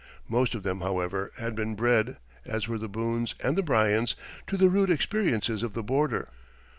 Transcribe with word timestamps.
Most 0.27 0.55
of 0.55 0.63
them, 0.63 0.81
however, 0.81 1.31
had 1.37 1.53
been 1.53 1.75
bred, 1.75 2.17
as 2.43 2.67
were 2.67 2.79
the 2.79 2.89
Boones 2.89 3.35
and 3.39 3.55
the 3.55 3.61
Bryans, 3.61 4.15
to 4.47 4.57
the 4.57 4.67
rude 4.67 4.89
experiences 4.89 5.61
of 5.61 5.73
the 5.73 5.83
border. 5.83 6.29